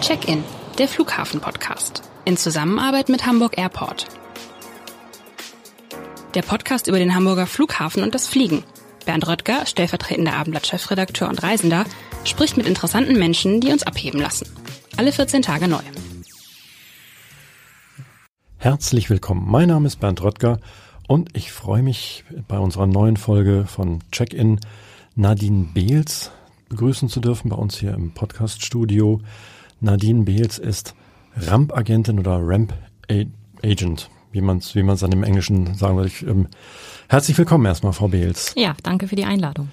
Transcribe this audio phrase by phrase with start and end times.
[0.00, 0.44] Check-in,
[0.78, 2.02] der Flughafen-Podcast.
[2.26, 4.06] In Zusammenarbeit mit Hamburg Airport.
[6.34, 8.62] Der Podcast über den Hamburger Flughafen und das Fliegen.
[9.06, 11.86] Bernd Röttger, stellvertretender Abendblatt-Chefredakteur und Reisender,
[12.24, 14.46] spricht mit interessanten Menschen, die uns abheben lassen.
[14.96, 15.82] Alle 14 Tage neu.
[18.58, 19.50] Herzlich willkommen.
[19.50, 20.60] Mein Name ist Bernd Röttger
[21.08, 24.60] und ich freue mich bei unserer neuen Folge von Check-in
[25.14, 26.30] Nadine Beels
[26.68, 29.20] begrüßen zu dürfen bei uns hier im Podcast-Studio.
[29.80, 30.94] Nadine Beels ist
[31.36, 36.08] Ramp-Agentin oder Ramp-Agent, wie man es wie man's dann im Englischen sagen würde.
[36.08, 36.48] Ich, ähm,
[37.08, 38.54] herzlich willkommen erstmal, Frau Beels.
[38.56, 39.68] Ja, danke für die Einladung.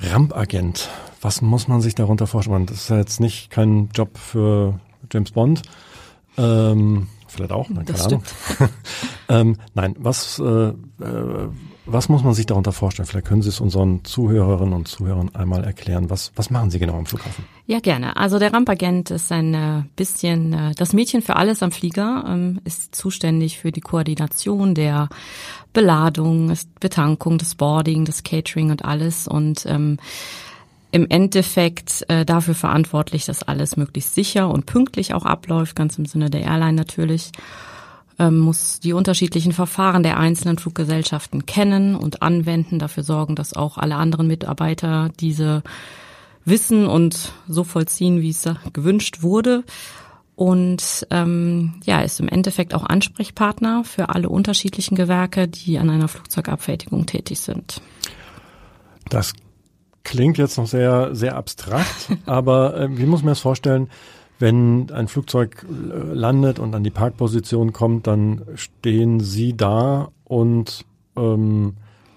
[0.00, 0.88] Ramp-Agent,
[1.20, 2.66] was muss man sich darunter vorstellen?
[2.66, 4.80] Das ist ja jetzt nicht kein Job für
[5.12, 5.62] James Bond.
[6.36, 7.84] Ähm, vielleicht auch, ne?
[7.84, 8.22] keine Das Ahnung.
[9.28, 10.74] ähm, nein, was, äh, äh,
[11.84, 13.06] was muss man sich darunter vorstellen?
[13.06, 16.10] Vielleicht können Sie es unseren Zuhörerinnen und Zuhörern einmal erklären.
[16.10, 17.44] Was, was machen Sie genau am Flughafen?
[17.66, 18.16] Ja, gerne.
[18.16, 22.60] Also der Rampagent ist ein äh, bisschen äh, das Mädchen für alles am Flieger, ähm,
[22.64, 25.08] ist zuständig für die Koordination der
[25.72, 29.98] Beladung, Betankung, das Boarding, das Catering und alles und ähm,
[30.92, 36.04] im Endeffekt äh, dafür verantwortlich, dass alles möglichst sicher und pünktlich auch abläuft, ganz im
[36.04, 37.32] Sinne der Airline natürlich.
[38.22, 43.78] Ähm, muss die unterschiedlichen Verfahren der einzelnen Fluggesellschaften kennen und anwenden, dafür sorgen, dass auch
[43.78, 45.64] alle anderen Mitarbeiter diese
[46.44, 49.64] wissen und so vollziehen, wie es gewünscht wurde.
[50.36, 56.06] Und ähm, ja, ist im Endeffekt auch Ansprechpartner für alle unterschiedlichen Gewerke, die an einer
[56.06, 57.80] Flugzeugabfertigung tätig sind.
[59.08, 59.32] Das
[60.04, 63.90] klingt jetzt noch sehr, sehr abstrakt, aber äh, wie muss man das vorstellen?
[64.42, 70.84] Wenn ein Flugzeug äh, landet und an die Parkposition kommt, dann stehen Sie da und
[71.16, 71.74] ähm,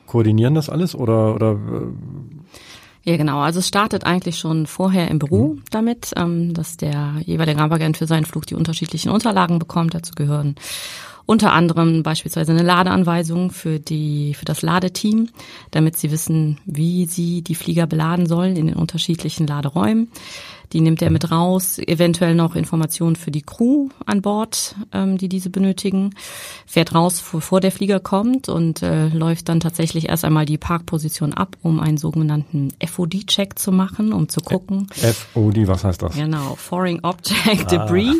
[0.07, 3.41] koordinieren das alles oder, oder äh, Ja, genau.
[3.41, 8.07] Also es startet eigentlich schon vorher im Büro damit, ähm, dass der jeweilige Rampagent für
[8.07, 9.93] seinen Flug die unterschiedlichen Unterlagen bekommt.
[9.93, 10.55] Dazu gehören
[11.27, 15.29] unter anderem beispielsweise eine Ladeanweisung für die für das Ladeteam,
[15.69, 20.09] damit sie wissen, wie sie die Flieger beladen sollen in den unterschiedlichen Laderäumen.
[20.75, 25.29] Die nimmt er mit raus, eventuell noch Informationen für die Crew an Bord, ähm, die
[25.29, 26.09] diese benötigen,
[26.65, 31.33] fährt raus, bevor der Flieger kommt und äh, läuft dann tatsächlich erst einmal die Parkposition
[31.33, 34.87] ab, um einen sogenannten FOD-Check zu machen, um zu gucken.
[34.91, 36.15] FOD, was heißt das?
[36.15, 38.17] Genau, Foreign Object Debris.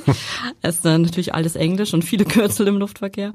[0.61, 3.33] Das ist dann natürlich alles Englisch und viele Kürzel im Luftverkehr.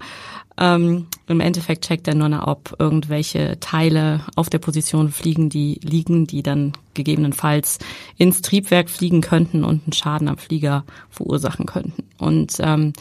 [0.60, 5.80] Ähm, Im Endeffekt checkt er nur, noch, ob irgendwelche Teile auf der Position fliegen, die
[5.82, 7.78] liegen, die dann gegebenenfalls
[8.18, 12.04] ins Triebwerk fliegen könnten und einen Schaden am Flieger verursachen könnten.
[12.18, 12.92] Und ähm,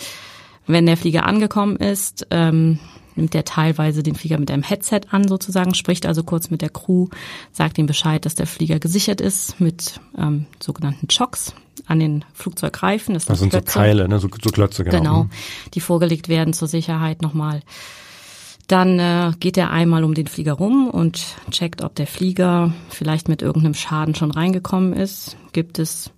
[0.67, 2.79] wenn der Flieger angekommen ist, ähm,
[3.19, 6.69] nimmt er teilweise den Flieger mit einem Headset an sozusagen, spricht also kurz mit der
[6.69, 7.07] Crew,
[7.51, 11.53] sagt ihm Bescheid, dass der Flieger gesichert ist mit ähm, sogenannten Chocks
[11.85, 13.13] an den Flugzeugreifen.
[13.13, 13.73] Das, Das sind so Klötze.
[13.79, 14.19] Keile, ne?
[14.19, 14.97] so, so Klötze, genau.
[14.97, 15.29] Genau, Mhm.
[15.73, 17.61] die vorgelegt werden zur Sicherheit nochmal.
[18.67, 23.27] Dann äh, geht er einmal um den Flieger rum und checkt, ob der Flieger vielleicht
[23.27, 25.37] mit irgendeinem Schaden schon reingekommen ist.
[25.53, 26.11] Gibt es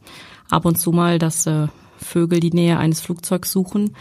[0.50, 1.68] ab und zu mal, dass äh,
[1.98, 3.96] Vögel die Nähe eines Flugzeugs suchen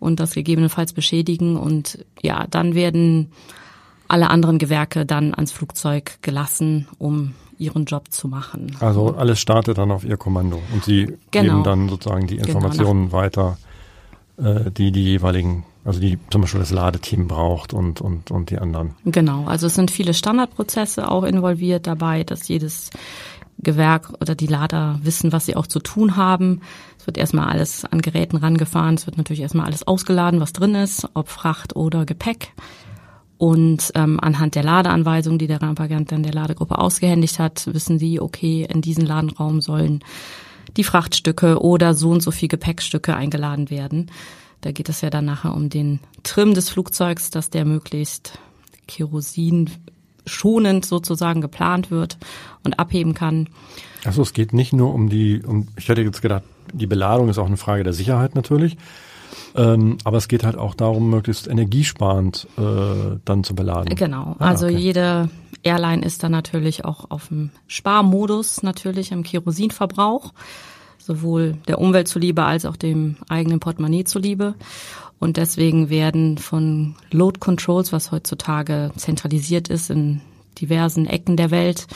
[0.00, 1.56] und das gegebenenfalls beschädigen.
[1.56, 3.30] Und ja, dann werden
[4.08, 8.74] alle anderen Gewerke dann ans Flugzeug gelassen, um ihren Job zu machen.
[8.80, 11.52] Also alles startet dann auf Ihr Kommando und Sie Genau.
[11.52, 13.58] geben dann sozusagen die Genau, Informationen weiter,
[14.38, 18.58] äh, die die jeweiligen, also die zum Beispiel das Ladeteam braucht und, und, und die
[18.58, 18.94] anderen.
[19.04, 22.90] Genau, also es sind viele Standardprozesse auch involviert dabei, dass jedes
[23.62, 26.60] Gewerk oder die Lader wissen, was sie auch zu tun haben.
[26.98, 30.74] Es wird erstmal alles an Geräten rangefahren, es wird natürlich erstmal alles ausgeladen, was drin
[30.74, 32.52] ist, ob Fracht oder Gepäck.
[33.38, 38.20] Und ähm, anhand der Ladeanweisung, die der Rampagant dann der Ladegruppe ausgehändigt hat, wissen sie,
[38.20, 40.04] okay, in diesen Ladenraum sollen
[40.76, 44.10] die Frachtstücke oder so und so viel Gepäckstücke eingeladen werden.
[44.60, 48.38] Da geht es ja dann nachher um den Trim des Flugzeugs, dass der möglichst
[48.86, 49.70] Kerosin
[50.26, 52.18] schonend sozusagen geplant wird
[52.64, 53.48] und abheben kann.
[54.04, 56.42] Also es geht nicht nur um die, um, ich hätte jetzt gedacht,
[56.72, 58.76] die Beladung ist auch eine Frage der Sicherheit natürlich.
[59.54, 63.94] Ähm, aber es geht halt auch darum, möglichst energiesparend äh, dann zu beladen.
[63.94, 64.36] Genau.
[64.38, 64.76] Ah, also okay.
[64.76, 65.30] jede
[65.62, 70.32] Airline ist dann natürlich auch auf dem Sparmodus, natürlich im Kerosinverbrauch,
[70.98, 74.54] sowohl der Umwelt zuliebe als auch dem eigenen Portemonnaie zuliebe.
[75.20, 80.22] Und deswegen werden von Load Controls, was heutzutage zentralisiert ist in
[80.58, 81.86] diversen Ecken der Welt,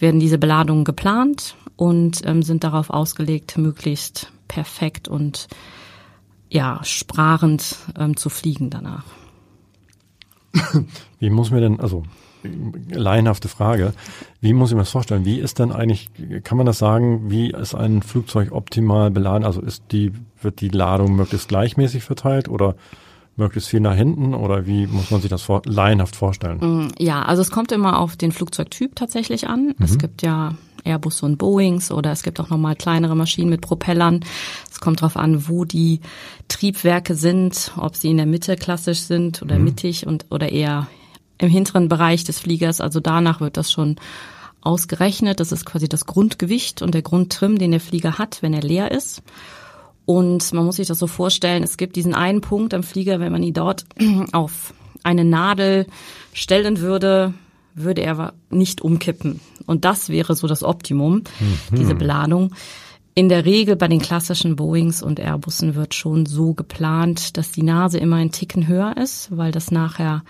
[0.00, 5.46] werden diese Beladungen geplant und ähm, sind darauf ausgelegt, möglichst perfekt und
[6.48, 9.04] ja, sparend ähm, zu fliegen danach.
[11.18, 12.04] Wie muss mir denn, also
[12.90, 13.92] laienhafte Frage.
[14.40, 15.24] Wie muss ich mir das vorstellen?
[15.24, 16.08] Wie ist denn eigentlich,
[16.42, 19.44] kann man das sagen, wie ist ein Flugzeug optimal beladen?
[19.44, 22.76] Also ist die, wird die Ladung möglichst gleichmäßig verteilt oder
[23.36, 26.58] möglichst viel nach hinten oder wie muss man sich das vor, laienhaft vorstellen?
[26.58, 29.74] Mm, ja, also es kommt immer auf den Flugzeugtyp tatsächlich an.
[29.76, 29.84] Mhm.
[29.84, 30.54] Es gibt ja
[30.84, 34.20] Airbus und Boeings oder es gibt auch nochmal kleinere Maschinen mit Propellern.
[34.70, 36.00] Es kommt darauf an, wo die
[36.48, 39.64] Triebwerke sind, ob sie in der Mitte klassisch sind oder mhm.
[39.64, 40.86] mittig und oder eher
[41.38, 42.80] im hinteren Bereich des Fliegers.
[42.80, 43.96] Also danach wird das schon
[44.60, 45.40] ausgerechnet.
[45.40, 48.90] Das ist quasi das Grundgewicht und der Grundtrim, den der Flieger hat, wenn er leer
[48.90, 49.22] ist.
[50.06, 53.32] Und man muss sich das so vorstellen, es gibt diesen einen Punkt am Flieger, wenn
[53.32, 53.84] man ihn dort
[54.32, 55.86] auf eine Nadel
[56.32, 57.34] stellen würde,
[57.74, 59.40] würde er nicht umkippen.
[59.66, 61.76] Und das wäre so das Optimum, mhm.
[61.76, 62.54] diese Beladung.
[63.14, 67.62] In der Regel bei den klassischen Boeings und Airbussen wird schon so geplant, dass die
[67.62, 70.22] Nase immer ein Ticken höher ist, weil das nachher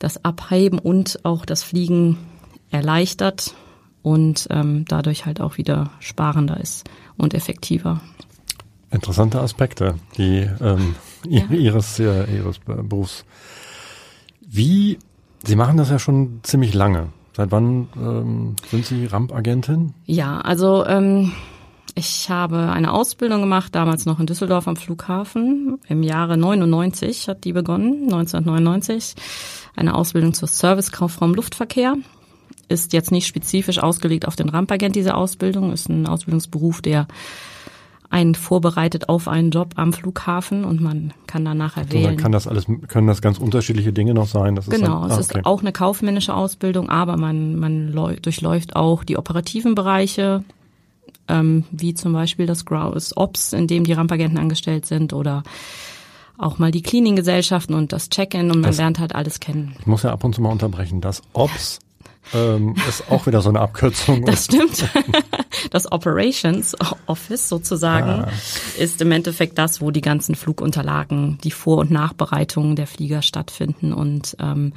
[0.00, 2.18] das Abheben und auch das Fliegen
[2.70, 3.54] erleichtert
[4.02, 8.00] und ähm, dadurch halt auch wieder sparender ist und effektiver.
[8.90, 10.96] Interessante Aspekte, die ähm,
[11.28, 11.44] ja.
[11.50, 13.24] ihres äh, ihres Berufs.
[14.40, 14.98] Wie
[15.44, 17.08] Sie machen das ja schon ziemlich lange.
[17.36, 19.94] Seit wann ähm, sind Sie Rampagentin?
[20.04, 21.32] Ja, also ähm,
[21.94, 25.78] ich habe eine Ausbildung gemacht, damals noch in Düsseldorf am Flughafen.
[25.88, 29.14] Im Jahre 99 hat die begonnen, 1999.
[29.76, 31.94] Eine Ausbildung zur Servicekauffrau im Luftverkehr.
[32.68, 35.72] Ist jetzt nicht spezifisch ausgelegt auf den Rampagent, diese Ausbildung.
[35.72, 37.08] Ist ein Ausbildungsberuf, der
[38.10, 42.04] einen vorbereitet auf einen Job am Flughafen und man kann dann nachher wählen.
[42.04, 44.56] Dann kann das alles, können das ganz unterschiedliche Dinge noch sein.
[44.56, 45.38] Das genau, dann, ah, es okay.
[45.38, 50.42] ist auch eine kaufmännische Ausbildung, aber man, man durchläuft auch die operativen Bereiche,
[51.30, 55.42] ähm, wie zum Beispiel das Grouse Ops, in dem die Rampagenten angestellt sind oder
[56.36, 59.76] auch mal die Cleaning-Gesellschaften und das Check-in und man das, lernt halt alles kennen.
[59.78, 61.00] Ich muss ja ab und zu mal unterbrechen.
[61.00, 61.78] Das Ops
[62.32, 64.24] ähm, ist auch wieder so eine Abkürzung.
[64.26, 64.88] Das stimmt.
[65.70, 66.74] Das Operations
[67.06, 68.32] Office sozusagen ah.
[68.78, 73.92] ist im Endeffekt das, wo die ganzen Flugunterlagen, die Vor- und Nachbereitungen der Flieger stattfinden
[73.92, 74.72] und ähm,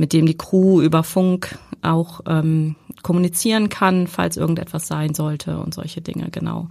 [0.00, 5.74] mit dem die Crew über Funk auch ähm, kommunizieren kann, falls irgendetwas sein sollte und
[5.74, 6.68] solche Dinge, genau.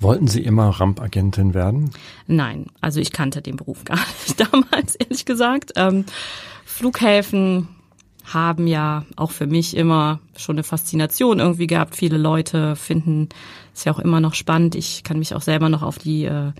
[0.00, 1.90] Wollten Sie immer Rampagentin werden?
[2.26, 5.72] Nein, also ich kannte den Beruf gar nicht damals, ehrlich gesagt.
[5.76, 6.04] Ähm,
[6.64, 7.68] Flughäfen
[8.24, 11.96] haben ja auch für mich immer schon eine Faszination irgendwie gehabt.
[11.96, 13.28] Viele Leute finden
[13.74, 14.74] es ja auch immer noch spannend.
[14.74, 16.52] Ich kann mich auch selber noch auf die äh,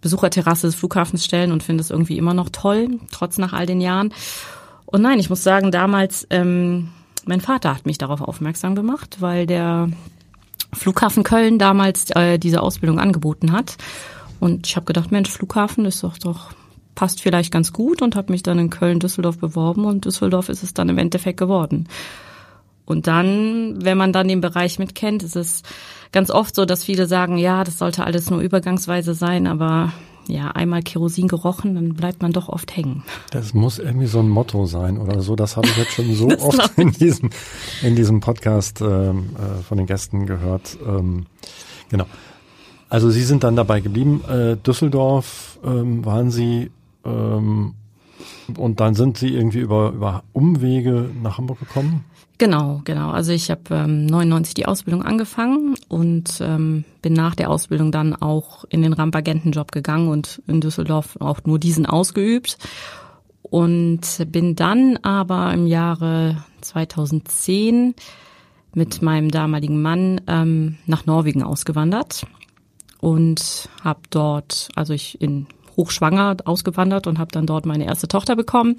[0.00, 3.80] Besucherterrasse des Flughafens stellen und finde es irgendwie immer noch toll, trotz nach all den
[3.80, 4.12] Jahren.
[4.90, 6.88] Und nein, ich muss sagen, damals, ähm,
[7.26, 9.90] mein Vater hat mich darauf aufmerksam gemacht, weil der
[10.72, 13.76] Flughafen Köln damals äh, diese Ausbildung angeboten hat.
[14.40, 16.52] Und ich habe gedacht, Mensch, Flughafen ist doch doch
[16.94, 20.64] passt vielleicht ganz gut und habe mich dann in Köln, Düsseldorf beworben und Düsseldorf ist
[20.64, 21.86] es dann im Endeffekt geworden.
[22.86, 25.62] Und dann, wenn man dann den Bereich mitkennt, ist es
[26.12, 29.92] ganz oft so, dass viele sagen, ja, das sollte alles nur übergangsweise sein, aber
[30.28, 33.02] ja, einmal Kerosin gerochen, dann bleibt man doch oft hängen.
[33.30, 35.34] Das muss irgendwie so ein Motto sein oder so.
[35.36, 37.30] Das habe ich jetzt schon so oft in diesem,
[37.82, 40.76] in diesem Podcast ähm, äh, von den Gästen gehört.
[40.86, 41.26] Ähm,
[41.88, 42.06] genau.
[42.88, 44.22] Also Sie sind dann dabei geblieben.
[44.28, 46.70] Äh, Düsseldorf ähm, waren Sie
[47.04, 47.74] ähm,
[48.56, 52.04] und dann sind Sie irgendwie über, über Umwege nach Hamburg gekommen?
[52.38, 53.10] Genau, genau.
[53.10, 58.14] Also ich habe ähm, 99 die Ausbildung angefangen und ähm, bin nach der Ausbildung dann
[58.14, 62.58] auch in den Rampagentenjob gegangen und in Düsseldorf auch nur diesen ausgeübt
[63.42, 67.94] und bin dann aber im Jahre 2010
[68.72, 72.24] mit meinem damaligen Mann ähm, nach Norwegen ausgewandert
[73.00, 75.46] und habe dort, also ich in
[75.78, 78.76] hochschwanger ausgewandert und habe dann dort meine erste Tochter bekommen.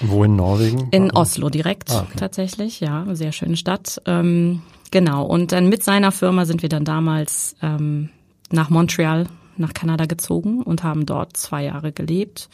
[0.00, 0.88] Wo in Norwegen?
[0.90, 2.18] In Oslo direkt ah, okay.
[2.18, 4.02] tatsächlich, ja, sehr schöne Stadt.
[4.04, 8.10] Ähm, genau, und dann mit seiner Firma sind wir dann damals ähm,
[8.50, 12.50] nach Montreal, nach Kanada gezogen und haben dort zwei Jahre gelebt,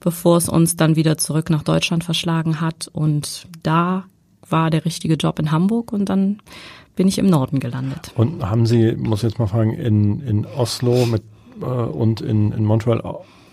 [0.00, 2.88] bevor es uns dann wieder zurück nach Deutschland verschlagen hat.
[2.92, 4.04] Und da
[4.48, 6.40] war der richtige Job in Hamburg und dann
[6.94, 8.12] bin ich im Norden gelandet.
[8.14, 11.24] Und haben Sie, muss ich jetzt mal fragen, in, in Oslo mit
[11.60, 13.02] äh, und in, in Montreal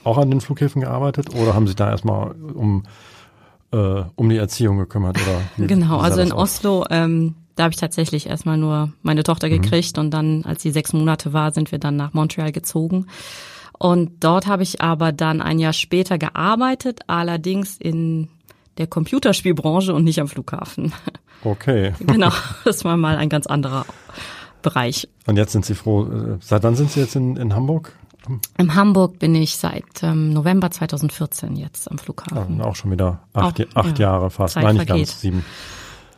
[0.03, 2.83] auch an den Flughäfen gearbeitet oder haben Sie da erstmal um,
[3.71, 5.17] äh, um die Erziehung gekümmert?
[5.17, 9.61] Oder genau, also in Oslo, ähm, da habe ich tatsächlich erstmal nur meine Tochter mhm.
[9.61, 10.03] gekriegt mhm.
[10.03, 13.07] und dann, als sie sechs Monate war, sind wir dann nach Montreal gezogen.
[13.77, 18.29] Und dort habe ich aber dann ein Jahr später gearbeitet, allerdings in
[18.77, 20.93] der Computerspielbranche und nicht am Flughafen.
[21.43, 21.93] Okay.
[21.99, 22.31] genau,
[22.63, 23.85] das war mal ein ganz anderer
[24.61, 25.07] Bereich.
[25.27, 26.05] Und jetzt sind Sie froh.
[26.05, 27.93] Äh, seit wann sind Sie jetzt in, in Hamburg?
[28.57, 32.59] In Hamburg bin ich seit ähm, November 2014 jetzt am Flughafen.
[32.59, 34.11] Ja, auch schon wieder acht, Auch, acht ja.
[34.11, 34.53] Jahre fast.
[34.53, 35.07] Zeit Nein, nicht vergeht.
[35.07, 35.45] ganz, sieben.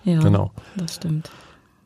[0.03, 0.51] Ja, genau.
[0.75, 1.31] Das stimmt.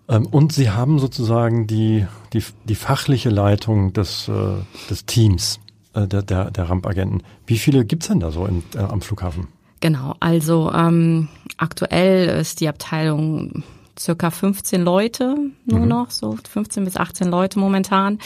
[0.09, 4.55] Ähm, und Sie haben sozusagen die, die, die fachliche Leitung des, äh,
[4.89, 5.59] des Teams
[5.93, 7.23] äh, der, der, der Rampagenten.
[7.45, 9.47] Wie viele gibt's denn da so in, äh, am Flughafen?
[9.79, 13.63] Genau, also ähm, aktuell ist die Abteilung
[13.99, 15.35] circa 15 Leute
[15.65, 18.19] nur noch, so 15 bis 18 Leute momentan.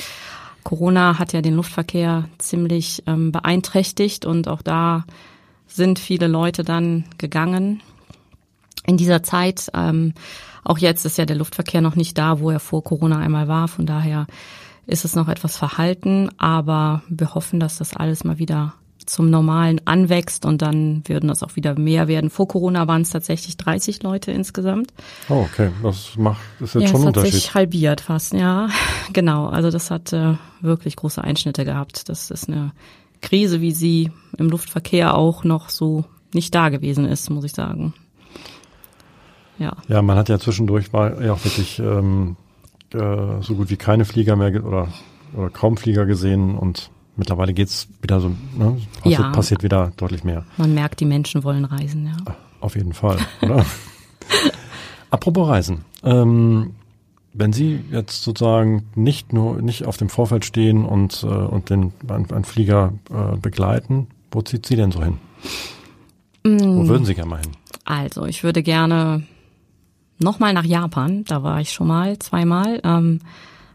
[0.63, 5.05] Corona hat ja den Luftverkehr ziemlich ähm, beeinträchtigt und auch da
[5.67, 7.81] sind viele Leute dann gegangen.
[8.85, 10.13] In dieser Zeit, ähm,
[10.63, 13.67] auch jetzt ist ja der Luftverkehr noch nicht da, wo er vor Corona einmal war.
[13.67, 14.27] Von daher
[14.85, 18.73] ist es noch etwas verhalten, aber wir hoffen, dass das alles mal wieder
[19.11, 22.29] zum Normalen anwächst und dann würden das auch wieder mehr werden.
[22.29, 24.93] Vor Corona waren es tatsächlich 30 Leute insgesamt.
[25.29, 25.71] Oh, okay.
[25.83, 27.33] Das macht, ist jetzt ja, schon ein hat Unterschied.
[27.33, 28.69] sich halbiert fast, ja.
[29.13, 32.07] Genau, also das hat äh, wirklich große Einschnitte gehabt.
[32.07, 32.71] Das ist eine
[33.21, 37.93] Krise, wie sie im Luftverkehr auch noch so nicht da gewesen ist, muss ich sagen.
[39.59, 39.75] Ja.
[39.87, 42.35] Ja, man hat ja zwischendurch war ja auch wirklich ähm,
[42.93, 44.87] äh, so gut wie keine Flieger mehr oder,
[45.35, 46.89] oder kaum Flieger gesehen und
[47.21, 49.29] mittlerweile geht's wieder so, ne, passiert, Ja.
[49.31, 50.43] passiert wieder deutlich mehr.
[50.57, 52.35] Man merkt, die Menschen wollen reisen, ja.
[52.59, 53.63] Auf jeden Fall, oder?
[55.11, 55.85] Apropos Reisen.
[56.03, 56.71] Ähm,
[57.33, 61.93] wenn Sie jetzt sozusagen nicht nur nicht auf dem Vorfeld stehen und, äh, und den
[62.07, 65.17] einen, einen Flieger äh, begleiten, wo zieht Sie denn so hin?
[66.43, 67.51] Wo würden Sie gerne mal hin?
[67.85, 69.23] Also, ich würde gerne
[70.19, 71.23] nochmal nach Japan.
[71.25, 72.79] Da war ich schon mal, zweimal.
[72.83, 73.19] Ähm,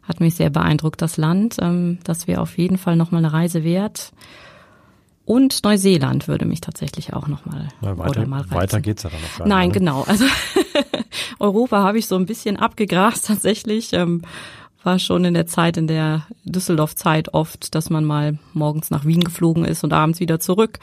[0.09, 1.57] hat mich sehr beeindruckt, das Land.
[1.61, 4.13] Ähm, das wäre auf jeden Fall nochmal eine Reise wert.
[5.25, 8.55] Und Neuseeland würde mich tatsächlich auch nochmal Na, weiter, oder mal reizen.
[8.55, 9.75] weiter geht's ja dann noch gar Nein, ne?
[9.75, 10.03] genau.
[10.03, 10.25] Also
[11.41, 13.93] Europa habe ich so ein bisschen abgegrast tatsächlich.
[13.93, 14.23] Ähm,
[14.85, 19.25] war schon in der Zeit, in der Düsseldorf-Zeit oft, dass man mal morgens nach Wien
[19.25, 20.79] geflogen ist und abends wieder zurück.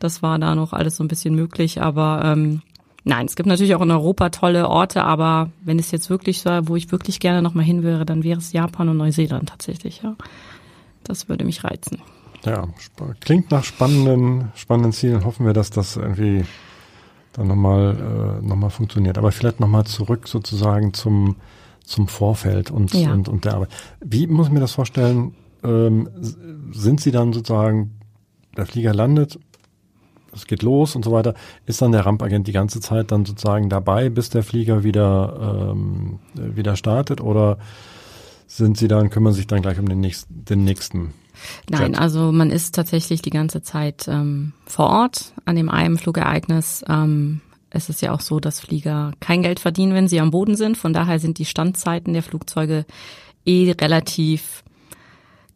[0.00, 2.62] Das war da noch alles so ein bisschen möglich, aber ähm,
[3.04, 6.50] nein, es gibt natürlich auch in Europa tolle Orte, aber wenn es jetzt wirklich so,
[6.64, 10.02] wo ich wirklich gerne noch mal hin wäre, dann wäre es Japan und Neuseeland tatsächlich,
[10.02, 10.16] ja.
[11.04, 12.00] Das würde mich reizen.
[12.44, 12.66] Ja,
[13.20, 15.24] klingt nach spannenden, spannenden Zielen.
[15.24, 16.44] Hoffen wir, dass das irgendwie
[17.32, 19.18] dann nochmal äh, noch mal funktioniert.
[19.18, 21.36] Aber vielleicht nochmal zurück sozusagen zum,
[21.84, 23.12] zum Vorfeld und, Ja.
[23.12, 23.70] und, und der Arbeit.
[24.00, 25.34] Wie muss ich mir das vorstellen?
[25.62, 26.08] Ähm,
[26.72, 27.98] sind Sie dann sozusagen,
[28.56, 29.38] der Flieger landet,
[30.34, 31.34] es geht los und so weiter,
[31.66, 36.18] ist dann der Rampagent die ganze Zeit dann sozusagen dabei, bis der Flieger wieder, ähm,
[36.36, 37.20] äh, wieder startet?
[37.20, 37.58] Oder
[38.46, 41.14] sind Sie dann, kümmern sich dann gleich um den nächsten, den nächsten
[41.68, 42.00] Nein, Jet.
[42.00, 46.84] also man ist tatsächlich die ganze Zeit ähm, vor Ort an dem einen Flugereignis.
[46.88, 50.54] Ähm, es ist ja auch so, dass Flieger kein Geld verdienen, wenn sie am Boden
[50.54, 50.76] sind.
[50.76, 52.86] Von daher sind die Standzeiten der Flugzeuge
[53.44, 54.62] eh relativ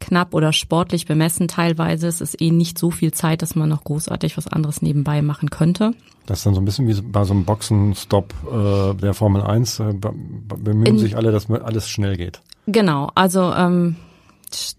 [0.00, 2.06] knapp oder sportlich bemessen teilweise.
[2.08, 5.50] Es ist eh nicht so viel Zeit, dass man noch großartig was anderes nebenbei machen
[5.50, 5.92] könnte.
[6.26, 9.80] Das ist dann so ein bisschen wie bei so einem Boxenstopp äh, der Formel 1.
[9.80, 12.40] Äh, be- be- bemühen In- sich alle, dass alles schnell geht.
[12.66, 13.96] Genau, also ähm,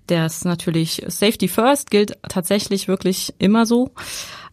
[0.10, 3.92] der ist natürlich Safety First gilt tatsächlich wirklich immer so.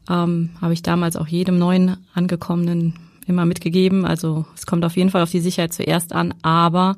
[0.09, 2.95] Ähm, Habe ich damals auch jedem neuen Angekommenen
[3.27, 4.05] immer mitgegeben.
[4.07, 6.97] Also es kommt auf jeden Fall auf die Sicherheit zuerst an, aber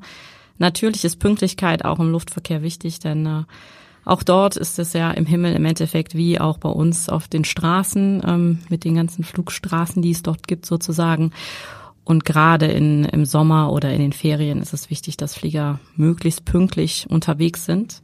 [0.59, 3.43] natürlich ist Pünktlichkeit auch im Luftverkehr wichtig, denn äh,
[4.05, 7.45] auch dort ist es ja im Himmel im Endeffekt wie auch bei uns auf den
[7.45, 11.31] Straßen ähm, mit den ganzen Flugstraßen, die es dort gibt sozusagen.
[12.05, 16.43] Und gerade in, im Sommer oder in den Ferien ist es wichtig, dass Flieger möglichst
[16.43, 18.01] pünktlich unterwegs sind.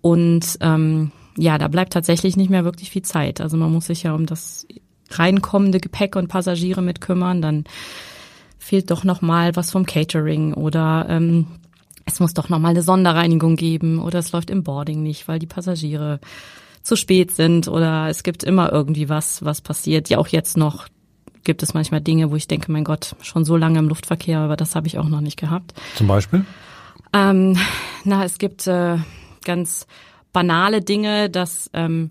[0.00, 3.40] Und ähm, ja, da bleibt tatsächlich nicht mehr wirklich viel Zeit.
[3.40, 4.66] Also man muss sich ja um das
[5.10, 7.40] reinkommende Gepäck und Passagiere mit kümmern.
[7.40, 7.64] Dann
[8.58, 11.46] fehlt doch noch mal was vom Catering oder ähm,
[12.10, 15.38] es muss doch noch mal eine Sonderreinigung geben oder es läuft im Boarding nicht, weil
[15.38, 16.20] die Passagiere
[16.82, 20.08] zu spät sind oder es gibt immer irgendwie was, was passiert.
[20.08, 20.88] Ja, auch jetzt noch
[21.44, 24.56] gibt es manchmal Dinge, wo ich denke, mein Gott, schon so lange im Luftverkehr, aber
[24.56, 25.74] das habe ich auch noch nicht gehabt.
[25.96, 26.44] Zum Beispiel?
[27.12, 27.56] Ähm,
[28.04, 28.98] na, es gibt äh,
[29.44, 29.86] ganz
[30.32, 32.10] banale Dinge, dass ähm,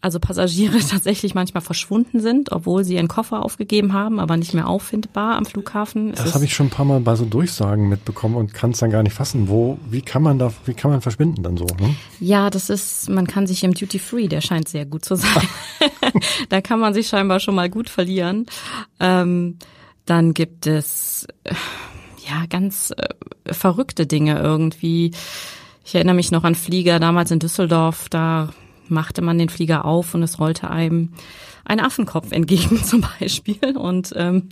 [0.00, 4.68] also Passagiere tatsächlich manchmal verschwunden sind, obwohl sie ihren Koffer aufgegeben haben, aber nicht mehr
[4.68, 6.12] auffindbar am Flughafen.
[6.12, 8.78] Es Das habe ich schon ein paar Mal bei so Durchsagen mitbekommen und kann es
[8.78, 9.48] dann gar nicht fassen.
[9.48, 11.66] Wo, wie kann man da, wie kann man verschwinden dann so?
[11.80, 11.94] Ne?
[12.20, 15.48] Ja, das ist, man kann sich im Duty Free, der scheint sehr gut zu sein.
[16.48, 18.46] da kann man sich scheinbar schon mal gut verlieren.
[19.00, 19.58] Ähm,
[20.06, 21.54] dann gibt es äh,
[22.26, 25.12] ja ganz äh, verrückte Dinge irgendwie.
[25.84, 28.50] Ich erinnere mich noch an Flieger damals in Düsseldorf, da
[28.90, 31.12] machte man den Flieger auf und es rollte einem
[31.64, 34.48] ein Affenkopf entgegen zum Beispiel und ähm,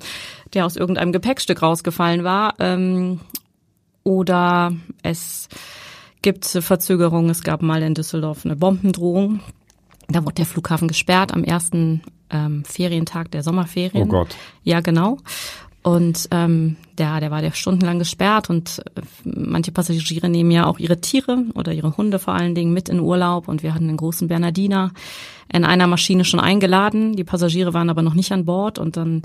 [0.55, 2.55] der aus irgendeinem Gepäckstück rausgefallen war.
[2.59, 3.21] Ähm,
[4.05, 5.49] oder es
[6.23, 7.31] gibt Verzögerungen.
[7.31, 9.40] Es gab mal in Düsseldorf eine Bombendrohung.
[10.09, 14.05] Da wurde der Flughafen gesperrt am ersten ähm, Ferientag der Sommerferien.
[14.05, 14.28] Oh Gott.
[14.62, 15.19] Ja, genau.
[15.87, 20.81] Und ähm, der, der war der stundenlang gesperrt und äh, manche Passagiere nehmen ja auch
[20.81, 23.97] ihre Tiere oder ihre Hunde vor allen Dingen mit in Urlaub und wir hatten einen
[23.97, 24.90] großen Bernardiner
[25.52, 27.14] in einer Maschine schon eingeladen.
[27.14, 29.23] Die Passagiere waren aber noch nicht an Bord und dann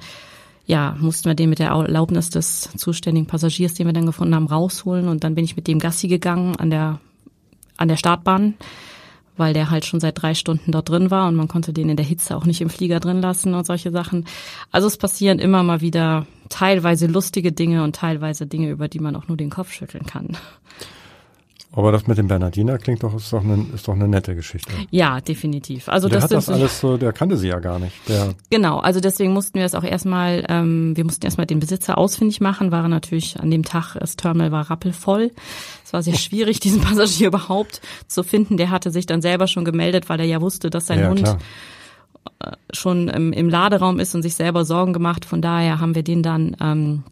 [0.67, 4.45] ja, mussten wir den mit der Erlaubnis des zuständigen Passagiers, den wir dann gefunden haben,
[4.45, 6.99] rausholen und dann bin ich mit dem Gassi gegangen an der
[7.75, 8.53] an der Startbahn
[9.37, 11.97] weil der halt schon seit drei Stunden dort drin war und man konnte den in
[11.97, 14.25] der Hitze auch nicht im Flieger drin lassen und solche Sachen.
[14.71, 19.15] Also es passieren immer mal wieder teilweise lustige Dinge und teilweise Dinge, über die man
[19.15, 20.37] auch nur den Kopf schütteln kann.
[21.73, 24.73] Aber das mit dem Bernardiner klingt doch, ist doch eine, ist doch eine nette Geschichte.
[24.89, 25.87] Ja, definitiv.
[25.87, 27.93] Also der das hat das alles so, der kannte sie ja gar nicht.
[28.09, 31.97] Der Genau, also deswegen mussten wir es auch erstmal, ähm, wir mussten erstmal den Besitzer
[31.97, 35.31] ausfindig machen, waren natürlich an dem Tag, das Terminal war rappelvoll.
[35.91, 38.55] Es war sehr schwierig, diesen Passagier überhaupt zu finden.
[38.55, 41.23] Der hatte sich dann selber schon gemeldet, weil er ja wusste, dass sein ja, Hund
[41.23, 41.37] klar.
[42.71, 45.25] schon im, im Laderaum ist und sich selber Sorgen gemacht.
[45.25, 47.03] Von daher haben wir den dann ähm,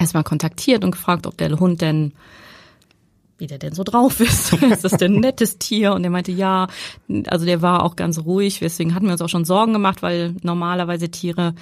[0.00, 2.12] erstmal kontaktiert und gefragt, ob der Hund denn
[3.38, 4.52] wie der denn so drauf ist.
[4.60, 5.92] ist das denn ein nettes Tier?
[5.92, 6.66] Und er meinte, ja,
[7.28, 8.58] also der war auch ganz ruhig.
[8.58, 11.54] Deswegen hatten wir uns auch schon Sorgen gemacht, weil normalerweise Tiere,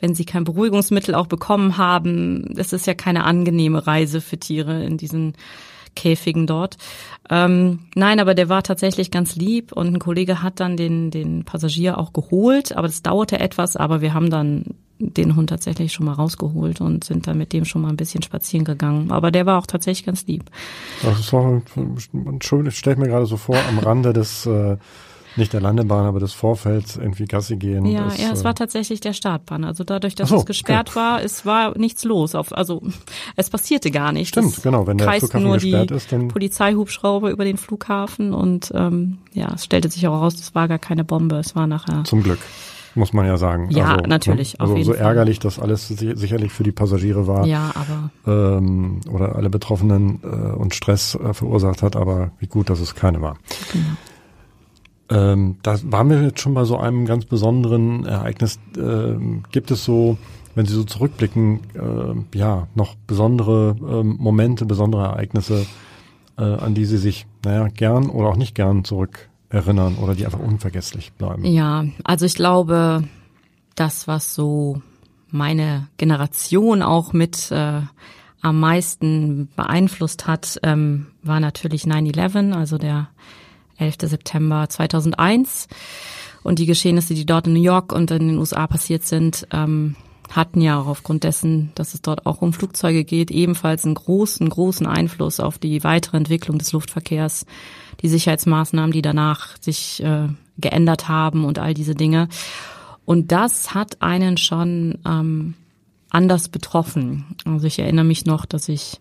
[0.00, 4.84] wenn sie kein Beruhigungsmittel auch bekommen haben, das ist ja keine angenehme Reise für Tiere
[4.84, 5.32] in diesen
[5.94, 6.76] Käfigen dort.
[7.30, 11.44] Ähm, nein, aber der war tatsächlich ganz lieb und ein Kollege hat dann den, den
[11.44, 14.64] Passagier auch geholt, aber das dauerte etwas, aber wir haben dann
[15.00, 18.22] den Hund tatsächlich schon mal rausgeholt und sind dann mit dem schon mal ein bisschen
[18.22, 19.12] spazieren gegangen.
[19.12, 20.44] Aber der war auch tatsächlich ganz lieb.
[21.02, 24.76] Das ist doch, Entschuldigung, ich stelle mir gerade so vor, am Rande des, äh,
[25.38, 27.86] nicht der Landebahn, aber des Vorfelds irgendwie Gassi gehen.
[27.86, 29.64] Ja, ist, ja, es äh, war tatsächlich der Startbahn.
[29.64, 32.34] Also dadurch, dass so, es gesperrt war, es war nichts los.
[32.34, 32.82] Auf, also
[33.36, 34.28] es passierte gar nichts.
[34.28, 38.34] Stimmt, es genau, wenn der Flughafen nur gesperrt die ist, dann- Polizeihubschrauber über den Flughafen
[38.34, 41.36] und ähm, ja, es stellte sich auch heraus, es war gar keine Bombe.
[41.36, 42.38] Es war nachher Zum Glück,
[42.94, 43.70] muss man ja sagen.
[43.70, 44.60] Ja, also, natürlich, Ne?
[44.60, 47.46] Also so ärgerlich das alles si- sicherlich für die Passagiere war.
[47.46, 52.70] ja, aber ähm, oder alle Betroffenen äh, und Stress äh, verursacht hat, aber wie gut,
[52.70, 53.36] dass es keine war.
[53.72, 53.84] Genau.
[55.10, 58.58] Ähm, da waren wir jetzt schon bei so einem ganz besonderen Ereignis.
[58.76, 60.18] Ähm, gibt es so,
[60.54, 65.66] wenn Sie so zurückblicken, äh, ja, noch besondere ähm, Momente, besondere Ereignisse,
[66.36, 70.26] äh, an die Sie sich, naja, gern oder auch nicht gern zurück erinnern oder die
[70.26, 71.44] einfach unvergesslich bleiben?
[71.44, 73.04] Ja, also ich glaube,
[73.76, 74.82] das, was so
[75.30, 77.80] meine Generation auch mit äh,
[78.40, 83.08] am meisten beeinflusst hat, ähm, war natürlich 9-11, also der
[83.78, 83.96] 11.
[84.02, 85.68] September 2001.
[86.42, 89.96] Und die Geschehnisse, die dort in New York und in den USA passiert sind, ähm,
[90.30, 94.48] hatten ja auch aufgrund dessen, dass es dort auch um Flugzeuge geht, ebenfalls einen großen,
[94.48, 97.46] großen Einfluss auf die weitere Entwicklung des Luftverkehrs,
[98.02, 102.28] die Sicherheitsmaßnahmen, die danach sich äh, geändert haben und all diese Dinge.
[103.04, 105.54] Und das hat einen schon ähm,
[106.10, 107.24] anders betroffen.
[107.44, 109.00] Also ich erinnere mich noch, dass ich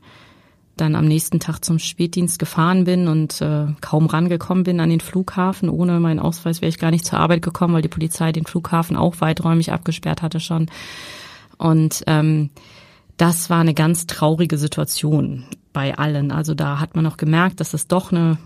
[0.82, 5.00] dann am nächsten Tag zum Spätdienst gefahren bin und äh, kaum rangekommen bin an den
[5.00, 5.70] Flughafen.
[5.70, 8.96] Ohne meinen Ausweis wäre ich gar nicht zur Arbeit gekommen, weil die Polizei den Flughafen
[8.96, 10.68] auch weiträumig abgesperrt hatte schon.
[11.58, 12.50] Und ähm,
[13.18, 16.32] das war eine ganz traurige Situation bei allen.
[16.32, 18.38] Also da hat man auch gemerkt, dass es doch eine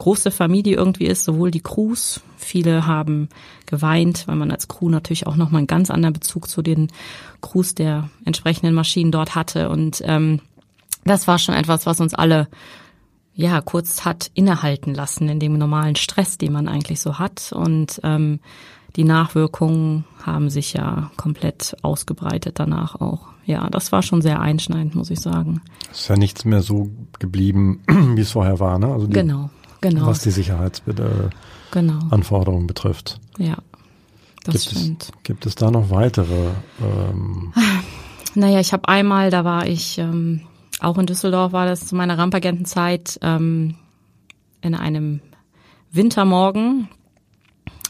[0.00, 3.28] große Familie irgendwie ist, sowohl die Crews, viele haben
[3.66, 6.88] geweint, weil man als Crew natürlich auch nochmal einen ganz anderen Bezug zu den
[7.42, 9.68] Crews der entsprechenden Maschinen dort hatte.
[9.68, 10.40] Und ähm,
[11.04, 12.48] das war schon etwas, was uns alle
[13.34, 17.52] ja kurz hat innehalten lassen in dem normalen Stress, den man eigentlich so hat.
[17.52, 18.40] Und ähm,
[18.96, 23.28] die Nachwirkungen haben sich ja komplett ausgebreitet danach auch.
[23.46, 25.62] Ja, das war schon sehr einschneidend, muss ich sagen.
[25.90, 28.88] Es ist ja nichts mehr so geblieben, wie es vorher war, ne?
[28.92, 31.32] Also die, Genau, genau, was die Sicherheitsanforderungen
[31.70, 32.66] genau.
[32.66, 33.20] betrifft.
[33.38, 33.56] Ja,
[34.44, 35.10] das Gibt es, stimmt.
[35.22, 36.50] gibt es da noch weitere?
[36.82, 37.52] Ähm,
[38.36, 40.42] Naja, ich habe einmal, da war ich ähm,
[40.82, 43.74] auch in Düsseldorf, war das zu meiner Rampagentenzeit ähm,
[44.60, 45.20] in einem
[45.92, 46.88] Wintermorgen.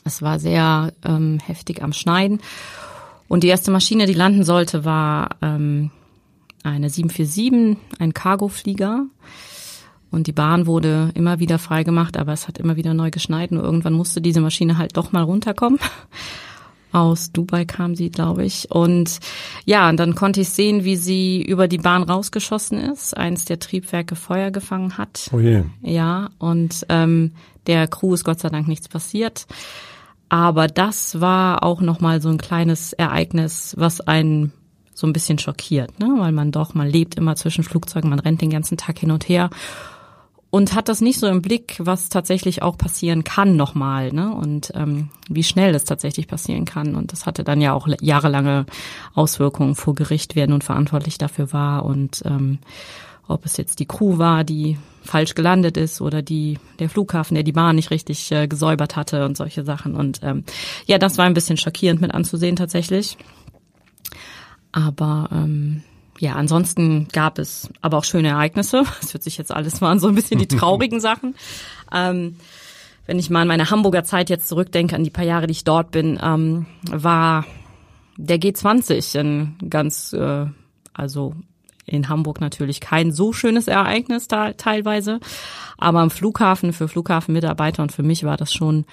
[0.04, 2.40] Es war sehr ähm, heftig am Schneiden.
[3.28, 5.90] Und die erste Maschine, die landen sollte, war ähm,
[6.64, 9.06] eine 747, ein Cargoflieger.
[10.10, 13.52] Und die Bahn wurde immer wieder freigemacht, aber es hat immer wieder neu geschneit.
[13.52, 15.78] Und irgendwann musste diese Maschine halt doch mal runterkommen.
[16.92, 18.70] Aus Dubai kam sie, glaube ich.
[18.70, 19.20] Und
[19.64, 23.60] ja, und dann konnte ich sehen, wie sie über die Bahn rausgeschossen ist, eins der
[23.60, 25.30] Triebwerke Feuer gefangen hat.
[25.32, 25.62] oh je.
[25.82, 27.32] Ja, und ähm,
[27.66, 29.46] der Crew ist Gott sei Dank nichts passiert.
[30.28, 34.52] Aber das war auch nochmal so ein kleines Ereignis, was einen
[34.94, 36.14] so ein bisschen schockiert, ne?
[36.18, 39.28] weil man doch, man lebt immer zwischen Flugzeugen, man rennt den ganzen Tag hin und
[39.28, 39.50] her.
[40.50, 44.34] Und hat das nicht so im Blick, was tatsächlich auch passieren kann nochmal, ne?
[44.34, 46.96] Und ähm, wie schnell das tatsächlich passieren kann.
[46.96, 48.66] Und das hatte dann ja auch jahrelange
[49.14, 52.58] Auswirkungen vor Gericht, wer nun verantwortlich dafür war und ähm,
[53.30, 57.44] ob es jetzt die Crew war, die falsch gelandet ist oder die der Flughafen, der
[57.44, 59.94] die Bahn nicht richtig äh, gesäubert hatte und solche Sachen.
[59.94, 60.42] Und ähm,
[60.86, 63.16] ja, das war ein bisschen schockierend mit anzusehen tatsächlich.
[64.72, 65.84] Aber ähm,
[66.20, 68.84] ja, ansonsten gab es aber auch schöne Ereignisse.
[69.00, 71.34] Das wird sich jetzt alles mal an so ein bisschen die traurigen Sachen.
[71.90, 72.36] Ähm,
[73.06, 75.64] wenn ich mal an meine Hamburger Zeit jetzt zurückdenke, an die paar Jahre, die ich
[75.64, 77.46] dort bin, ähm, war
[78.18, 80.46] der G20 ein ganz, äh,
[80.92, 81.34] also
[81.86, 85.20] in Hamburg natürlich kein so schönes Ereignis da, teilweise.
[85.78, 88.84] Aber am Flughafen, für Flughafenmitarbeiter und für mich war das schon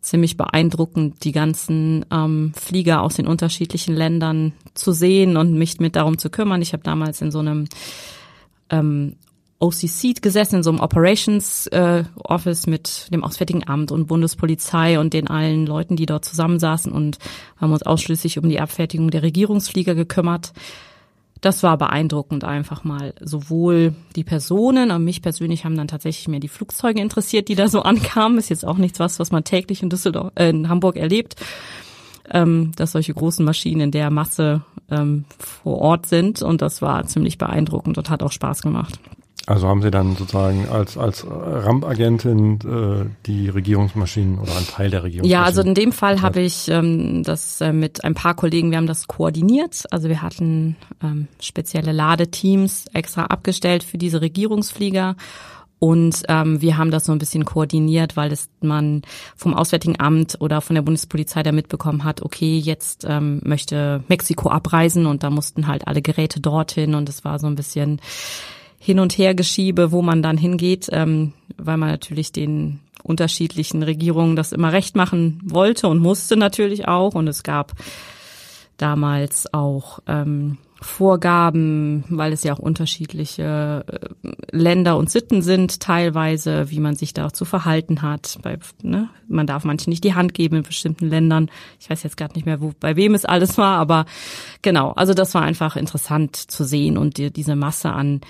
[0.00, 5.96] ziemlich beeindruckend, die ganzen ähm, Flieger aus den unterschiedlichen Ländern zu sehen und mich mit
[5.96, 6.62] darum zu kümmern.
[6.62, 7.66] Ich habe damals in so einem
[8.70, 9.16] ähm,
[9.60, 15.12] OCC gesessen, in so einem Operations äh, Office mit dem Auswärtigen Amt und Bundespolizei und
[15.14, 17.18] den allen Leuten, die dort zusammensaßen und
[17.56, 20.52] haben uns ausschließlich um die Abfertigung der Regierungsflieger gekümmert
[21.40, 23.14] das war beeindruckend einfach mal.
[23.20, 27.68] Sowohl die Personen, aber mich persönlich haben dann tatsächlich mehr die Flugzeuge interessiert, die da
[27.68, 28.38] so ankamen.
[28.38, 31.36] Ist jetzt auch nichts was, was man täglich in Düsseldorf, äh, in Hamburg erlebt,
[32.30, 36.42] ähm, dass solche großen Maschinen in der Masse ähm, vor Ort sind.
[36.42, 38.98] Und das war ziemlich beeindruckend und hat auch Spaß gemacht.
[39.48, 45.04] Also haben Sie dann sozusagen als, als Ramp-Agentin äh, die Regierungsmaschinen oder einen Teil der
[45.04, 45.42] Regierungsmaschinen?
[45.42, 48.76] Ja, also in dem Fall habe ich ähm, das äh, mit ein paar Kollegen, wir
[48.76, 49.84] haben das koordiniert.
[49.90, 55.16] Also wir hatten ähm, spezielle Ladeteams extra abgestellt für diese Regierungsflieger.
[55.78, 59.00] Und ähm, wir haben das so ein bisschen koordiniert, weil es man
[59.34, 64.50] vom Auswärtigen Amt oder von der Bundespolizei da mitbekommen hat, okay, jetzt ähm, möchte Mexiko
[64.50, 67.98] abreisen und da mussten halt alle Geräte dorthin und es war so ein bisschen
[68.78, 74.36] hin und her geschiebe, wo man dann hingeht, ähm, weil man natürlich den unterschiedlichen Regierungen
[74.36, 77.14] das immer recht machen wollte und musste natürlich auch.
[77.14, 77.72] Und es gab
[78.76, 86.70] damals auch ähm, Vorgaben, weil es ja auch unterschiedliche äh, Länder und Sitten sind, teilweise,
[86.70, 88.38] wie man sich da auch zu verhalten hat.
[88.42, 91.50] Bei, ne, man darf manchen nicht die Hand geben in bestimmten Ländern.
[91.80, 94.06] Ich weiß jetzt gerade nicht mehr, wo, bei wem es alles war, aber
[94.62, 98.20] genau, also das war einfach interessant zu sehen und die, diese Masse an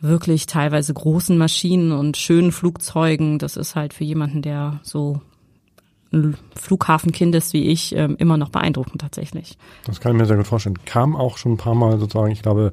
[0.00, 3.38] wirklich teilweise großen Maschinen und schönen Flugzeugen.
[3.38, 5.20] Das ist halt für jemanden, der so
[6.12, 9.58] ein Flughafenkind ist wie ich, ähm, immer noch beeindruckend tatsächlich.
[9.86, 10.78] Das kann ich mir sehr gut vorstellen.
[10.84, 12.72] Kam auch schon ein paar Mal sozusagen, ich glaube,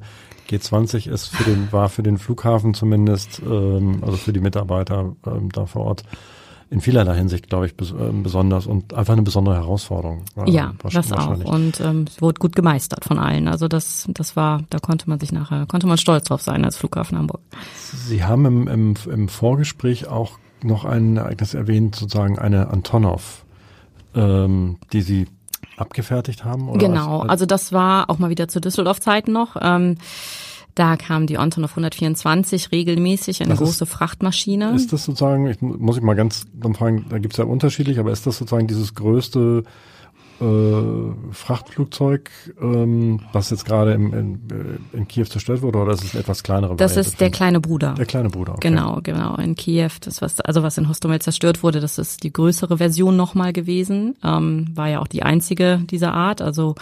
[0.50, 5.50] G20 ist für den, war für den Flughafen zumindest, ähm, also für die Mitarbeiter ähm,
[5.50, 6.04] da vor Ort,
[6.70, 10.24] in vielerlei Hinsicht, glaube ich, äh, besonders und einfach eine besondere Herausforderung.
[10.46, 11.44] ja, das auch.
[11.44, 13.48] Und ähm, es wurde gut gemeistert von allen.
[13.48, 16.76] Also das, das war, da konnte man sich nachher, konnte man stolz drauf sein als
[16.76, 17.40] Flughafen Hamburg.
[18.08, 23.44] Sie haben im, im, im Vorgespräch auch noch ein Ereignis erwähnt, sozusagen eine Antonov,
[24.14, 25.26] ähm, die Sie
[25.76, 26.68] abgefertigt haben?
[26.68, 29.56] Oder genau, als, also das war auch mal wieder zu Düsseldorf-Zeiten noch.
[29.60, 29.96] Ähm,
[30.74, 34.74] da kam die Antonov 124 regelmäßig, eine das große ist, Frachtmaschine.
[34.74, 37.98] Ist das sozusagen, ich, muss ich mal ganz dann fragen, da gibt es ja unterschiedlich,
[37.98, 39.64] aber ist das sozusagen dieses größte
[40.40, 44.40] äh, Frachtflugzeug, ähm, was jetzt gerade in, in,
[44.92, 46.74] in Kiew zerstört wurde, oder ist es etwas kleinere?
[46.74, 47.94] Das ist der kleine Bruder.
[47.94, 48.54] Der kleine Bruder.
[48.54, 48.68] Okay.
[48.68, 49.36] Genau, genau.
[49.36, 53.16] In Kiew, das was also was in Hostomel zerstört wurde, das ist die größere Version
[53.16, 54.16] nochmal gewesen.
[54.24, 56.42] Ähm, war ja auch die einzige dieser Art.
[56.42, 56.74] Also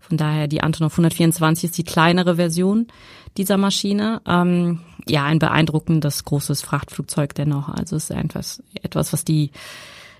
[0.00, 2.88] von daher die Antonov 124 ist die kleinere Version
[3.38, 4.20] dieser Maschine.
[4.26, 7.68] Ähm, ja, ein beeindruckendes großes Frachtflugzeug dennoch.
[7.68, 9.50] Also es ist etwas, etwas, was die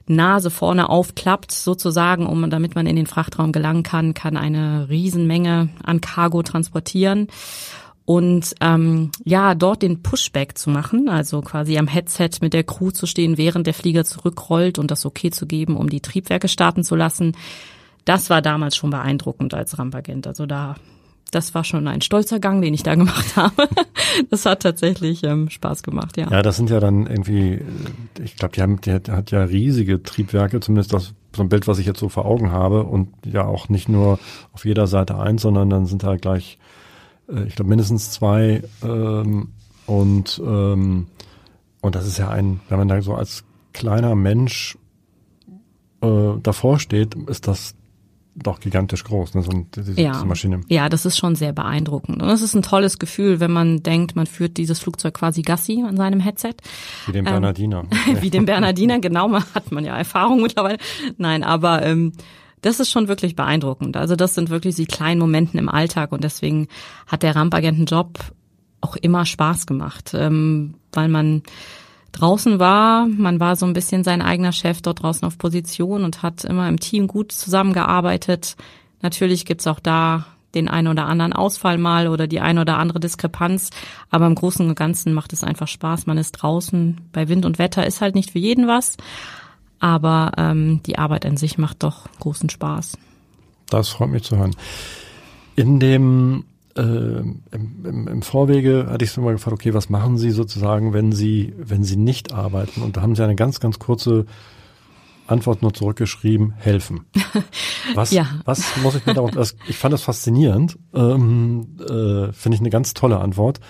[0.07, 5.68] Nase vorne aufklappt, sozusagen, um damit man in den Frachtraum gelangen kann, kann eine Riesenmenge
[5.83, 7.28] an Cargo transportieren.
[8.07, 12.90] Und ähm, ja, dort den Pushback zu machen, also quasi am Headset mit der Crew
[12.90, 16.85] zu stehen, während der Flieger zurückrollt und das okay zu geben, um die Triebwerke starten
[16.85, 17.37] zu lassen,
[18.07, 20.26] das war damals schon beeindruckend als Rampagent.
[20.26, 20.76] Also da,
[21.30, 23.68] das war schon ein stolzer Gang, den ich da gemacht habe.
[24.30, 26.30] das hat tatsächlich ähm, Spaß gemacht, ja.
[26.30, 27.60] Ja, das sind ja dann irgendwie,
[28.22, 31.78] ich glaube, die die hat, hat ja riesige Triebwerke, zumindest das so ein Bild, was
[31.78, 34.18] ich jetzt so vor Augen habe und ja auch nicht nur
[34.52, 36.58] auf jeder Seite eins, sondern dann sind da gleich,
[37.28, 39.48] äh, ich glaube, mindestens zwei ähm,
[39.86, 41.06] und ähm,
[41.80, 44.76] und das ist ja ein, wenn man da so als kleiner Mensch
[46.02, 47.74] äh, davor steht, ist das
[48.42, 50.12] doch gigantisch groß, ne, so diese, ja.
[50.12, 50.61] diese Maschine.
[50.68, 52.22] Ja, das ist schon sehr beeindruckend.
[52.22, 55.85] Und es ist ein tolles Gefühl, wenn man denkt, man führt dieses Flugzeug quasi Gassi
[55.87, 56.55] an seinem Headset.
[57.07, 57.85] Wie den Bernardiner.
[58.07, 60.79] Ähm, wie den Bernardiner, genau, man hat man ja Erfahrung mittlerweile.
[61.16, 62.12] Nein, aber ähm,
[62.62, 63.96] das ist schon wirklich beeindruckend.
[63.96, 66.68] Also das sind wirklich die kleinen Momenten im Alltag und deswegen
[67.07, 68.18] hat der Rampagentenjob
[68.81, 70.12] auch immer Spaß gemacht.
[70.14, 71.42] Ähm, weil man
[72.12, 73.06] draußen war.
[73.06, 76.68] Man war so ein bisschen sein eigener Chef dort draußen auf Position und hat immer
[76.68, 78.56] im Team gut zusammengearbeitet.
[79.02, 83.00] Natürlich gibt's auch da den einen oder anderen Ausfall mal oder die eine oder andere
[83.00, 83.70] Diskrepanz.
[84.10, 86.06] Aber im Großen und Ganzen macht es einfach Spaß.
[86.06, 87.00] Man ist draußen.
[87.12, 88.96] Bei Wind und Wetter ist halt nicht für jeden was.
[89.78, 92.98] Aber ähm, die Arbeit an sich macht doch großen Spaß.
[93.68, 94.56] Das freut mich zu hören.
[95.54, 96.44] In dem
[96.78, 97.42] äh, im,
[97.84, 101.52] im, im Vorwege hatte ich so mal gefragt, okay, was machen Sie sozusagen, wenn Sie,
[101.58, 102.82] wenn Sie nicht arbeiten?
[102.82, 104.26] Und da haben Sie eine ganz, ganz kurze
[105.26, 107.04] Antwort nur zurückgeschrieben, helfen.
[107.94, 108.26] Was, ja.
[108.44, 112.92] was muss ich mir darunter, ich fand das faszinierend, ähm, äh, finde ich eine ganz
[112.92, 113.60] tolle Antwort.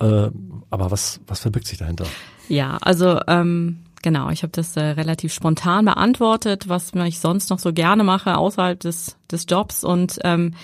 [0.00, 0.30] Äh,
[0.70, 2.06] aber was, was verbirgt sich dahinter?
[2.48, 7.58] Ja, also ähm, genau, ich habe das äh, relativ spontan beantwortet, was ich sonst noch
[7.58, 10.54] so gerne mache außerhalb des, des Jobs und ähm,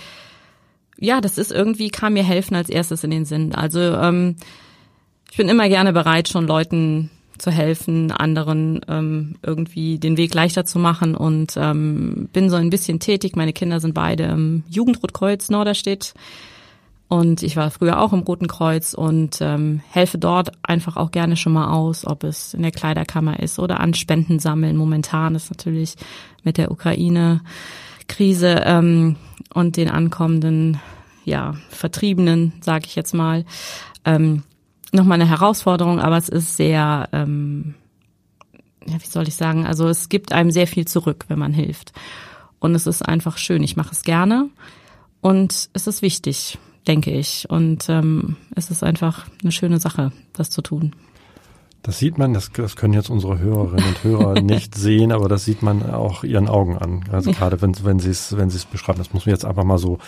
[0.99, 3.55] ja, das ist irgendwie, kam mir helfen als erstes in den Sinn.
[3.55, 4.37] Also ähm,
[5.31, 10.65] ich bin immer gerne bereit, schon Leuten zu helfen, anderen ähm, irgendwie den Weg leichter
[10.65, 13.37] zu machen und ähm, bin so ein bisschen tätig.
[13.37, 16.15] Meine Kinder sind beide im Jugendrotkreuz Norderstedt
[17.09, 21.37] und ich war früher auch im Roten Kreuz und ähm, helfe dort einfach auch gerne
[21.37, 24.77] schon mal aus, ob es in der Kleiderkammer ist oder an Spenden sammeln.
[24.77, 25.95] Momentan ist natürlich
[26.43, 26.71] mit der
[28.09, 29.17] Ukraine-Krise ähm,
[29.55, 30.81] und den ankommenden
[31.25, 33.45] ja, Vertriebenen, sage ich jetzt mal,
[34.05, 34.43] ähm,
[34.93, 37.75] nochmal eine Herausforderung, aber es ist sehr, ähm,
[38.87, 41.93] ja, wie soll ich sagen, also es gibt einem sehr viel zurück, wenn man hilft.
[42.61, 43.63] Und es ist einfach schön.
[43.63, 44.49] Ich mache es gerne
[45.21, 47.49] und es ist wichtig, denke ich.
[47.49, 50.95] Und ähm, es ist einfach eine schöne Sache, das zu tun.
[51.83, 55.45] Das sieht man, das, das können jetzt unsere Hörerinnen und Hörer nicht sehen, aber das
[55.45, 57.05] sieht man auch ihren Augen an.
[57.13, 59.65] Also gerade wenn, wenn sie es, wenn sie es beschreiben, das muss man jetzt einfach
[59.65, 59.99] mal so,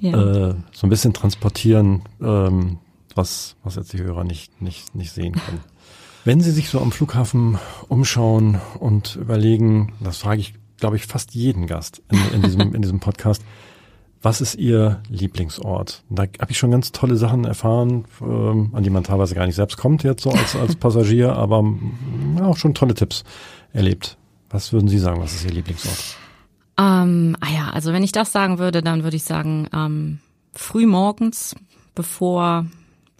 [0.00, 0.50] ja.
[0.50, 2.78] äh, so ein bisschen transportieren, ähm,
[3.14, 5.60] was, was jetzt die Hörer nicht, nicht, nicht sehen können.
[6.24, 11.34] Wenn Sie sich so am Flughafen umschauen und überlegen, das frage ich, glaube ich, fast
[11.34, 13.42] jeden Gast in, in diesem, in diesem Podcast,
[14.24, 16.02] was ist Ihr Lieblingsort?
[16.08, 19.54] Da habe ich schon ganz tolle Sachen erfahren, ähm, an die man teilweise gar nicht
[19.54, 21.62] selbst kommt jetzt so als, als Passagier, aber
[22.36, 23.24] ja, auch schon tolle Tipps
[23.72, 24.16] erlebt.
[24.48, 26.16] Was würden Sie sagen, was ist Ihr Lieblingsort?
[26.78, 30.20] Ähm, ah ja, also wenn ich das sagen würde, dann würde ich sagen, ähm,
[30.52, 31.54] früh morgens,
[31.94, 32.66] bevor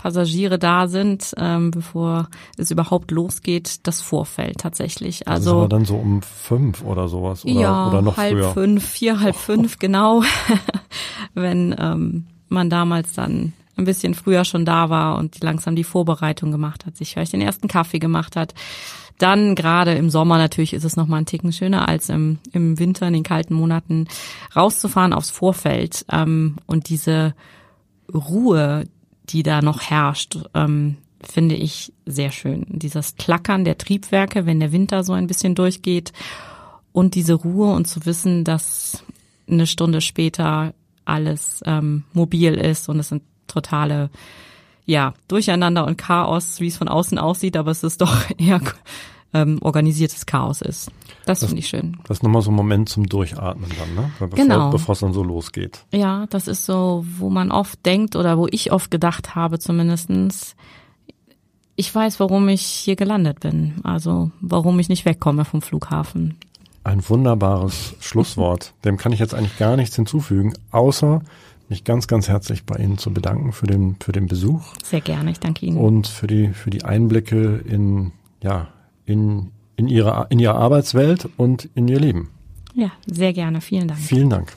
[0.05, 5.27] Passagiere da sind, ähm, bevor es überhaupt losgeht, das Vorfeld tatsächlich.
[5.27, 8.53] Also das war dann so um fünf oder sowas oder, ja, oder noch halb früher.
[8.53, 10.23] fünf, vier, halb fünf, genau.
[11.35, 16.51] Wenn ähm, man damals dann ein bisschen früher schon da war und langsam die Vorbereitung
[16.51, 18.53] gemacht hat, sich vielleicht den ersten Kaffee gemacht hat.
[19.17, 22.79] Dann gerade im Sommer natürlich ist es noch mal ein Ticken schöner als im, im
[22.79, 24.07] Winter in den kalten Monaten
[24.55, 27.35] rauszufahren aufs Vorfeld ähm, und diese
[28.13, 28.85] Ruhe,
[29.25, 32.67] die da noch herrscht, ähm, finde ich sehr schön.
[32.69, 36.13] Dieses Klackern der Triebwerke, wenn der Winter so ein bisschen durchgeht
[36.93, 39.05] und diese Ruhe und zu wissen, dass
[39.49, 44.11] eine Stunde später alles ähm, mobil ist und es sind totale
[44.87, 48.61] ja, Durcheinander und Chaos, wie es von außen aussieht, aber es ist doch eher
[49.35, 50.91] ähm, organisiertes Chaos ist.
[51.27, 51.99] Das, das finde ich schön.
[52.07, 54.11] Das ist nochmal so ein Moment zum Durchatmen dann, ne?
[54.19, 54.71] Bevor, genau.
[54.71, 55.85] Bevor es dann so losgeht.
[55.93, 60.55] Ja, das ist so, wo man oft denkt oder wo ich oft gedacht habe zumindestens.
[61.77, 63.75] Ich weiß, warum ich hier gelandet bin.
[63.83, 66.37] Also, warum ich nicht wegkomme vom Flughafen.
[66.85, 68.73] Ein wunderbares Schlusswort.
[68.85, 71.23] Dem kann ich jetzt eigentlich gar nichts hinzufügen, außer
[71.69, 74.63] mich ganz, ganz herzlich bei Ihnen zu bedanken für den, für den Besuch.
[74.85, 75.79] Sehr gerne, ich danke Ihnen.
[75.79, 78.69] Und für die, für die Einblicke in, ja,
[79.07, 82.31] in, in, ihre, in ihre Arbeitswelt und in ihr Leben.
[82.75, 83.61] Ja, sehr gerne.
[83.61, 84.01] Vielen Dank.
[84.01, 84.57] Vielen Dank.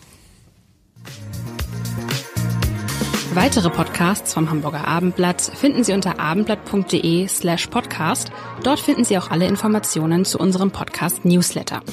[3.33, 8.31] Weitere Podcasts vom Hamburger Abendblatt finden Sie unter abendblatt.de slash podcast.
[8.63, 11.83] Dort finden Sie auch alle Informationen zu unserem Podcast Newsletter.